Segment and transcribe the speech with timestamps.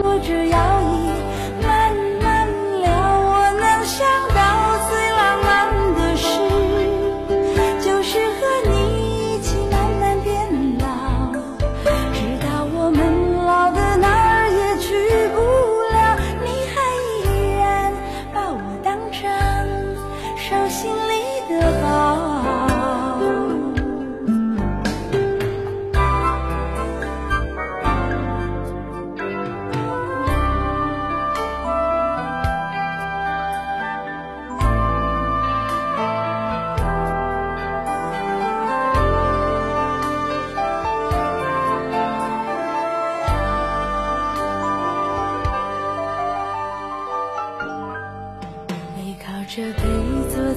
[0.00, 0.87] 我只要你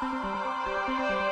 [0.00, 1.27] Música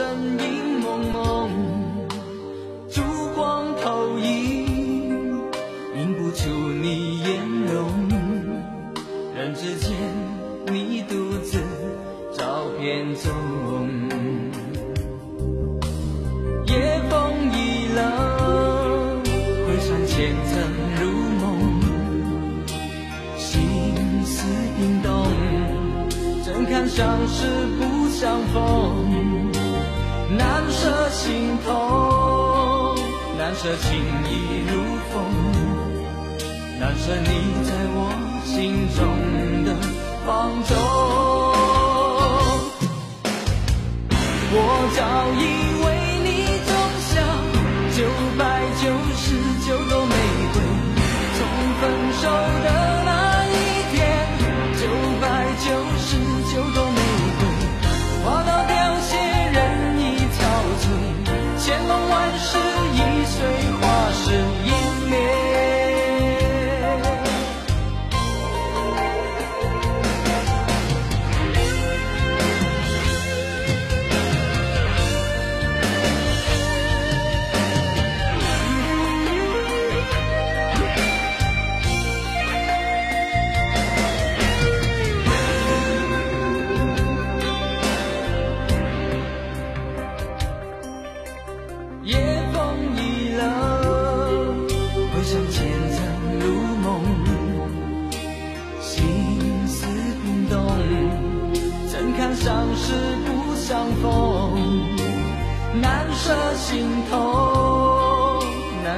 [0.00, 1.50] 身影蒙蒙，
[2.88, 3.02] 烛
[3.34, 4.64] 光投影，
[5.94, 6.48] 映不出
[6.82, 7.36] 你颜
[7.70, 8.08] 容。
[9.36, 9.90] 人只见
[10.68, 11.58] 你独自
[12.32, 13.30] 照片中，
[16.64, 18.02] 夜风已冷，
[19.66, 20.54] 回想前尘
[20.98, 21.10] 如
[21.42, 21.46] 梦，
[23.36, 23.60] 心
[24.24, 24.46] 似
[24.78, 25.10] 冰冻，
[26.42, 27.44] 怎堪相识
[27.78, 29.09] 不相逢。
[31.10, 32.94] 心头
[33.36, 33.98] 难舍情
[34.30, 34.72] 已如
[35.10, 35.14] 风
[36.78, 37.28] 难舍你
[37.64, 37.98] 在我
[38.44, 38.98] 心中
[39.64, 39.68] 的
[40.24, 40.28] 放
[40.62, 40.70] 纵
[44.52, 44.56] 我
[44.96, 44.98] 早
[45.34, 45.42] 已
[45.82, 45.86] 为
[46.22, 46.28] 你
[46.68, 46.70] 种
[47.10, 47.12] 下
[47.96, 47.98] 九
[48.38, 48.40] 百
[48.80, 48.82] 九
[49.16, 49.24] 十
[49.66, 50.14] 九朵玫
[50.52, 50.56] 瑰
[51.36, 51.38] 从
[51.80, 51.82] 分
[52.22, 52.59] 手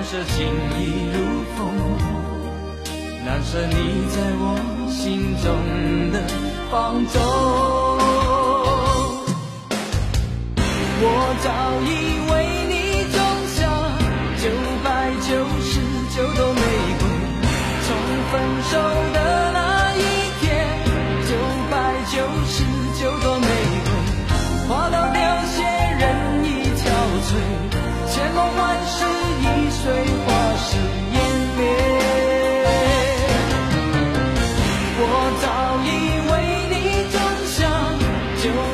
[0.03, 0.45] 难舍情
[0.81, 0.81] 意
[1.13, 1.17] 如
[1.55, 1.61] 风，
[3.25, 3.73] 难舍你
[4.11, 4.45] 在我
[4.91, 6.19] 心中的
[6.73, 7.72] 放纵。
[38.43, 38.72] don't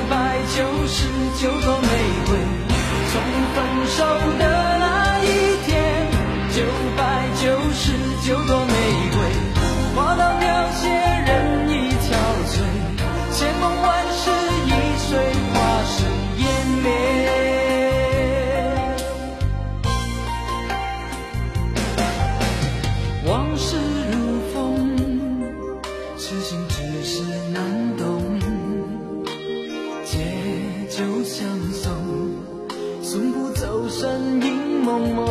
[33.89, 35.25] 身影蒙蒙，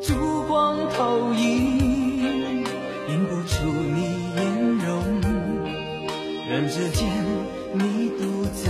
[0.00, 0.14] 烛
[0.48, 2.64] 光投影，
[3.08, 4.42] 映不出你颜
[4.78, 5.20] 容。
[6.50, 7.08] 人世间，
[7.72, 8.68] 你独自，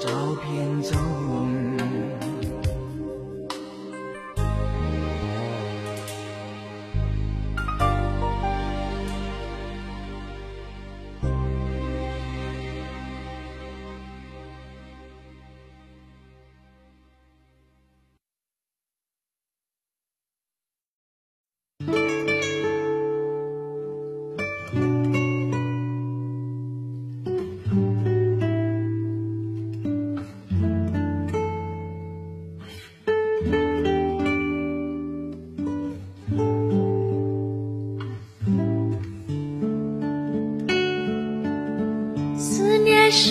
[0.00, 0.10] 照
[0.42, 1.53] 片中。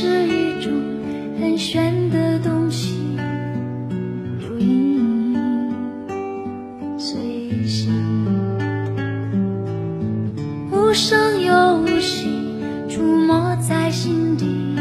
[0.03, 0.69] 是一种
[1.39, 3.17] 很玄的东西，
[4.38, 5.71] 如影
[6.97, 7.89] 随形，
[10.73, 12.27] 无声又无息，
[12.89, 14.73] 触摸在心底。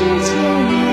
[0.00, 0.89] 世界。